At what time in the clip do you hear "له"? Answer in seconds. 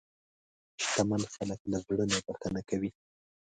1.71-1.77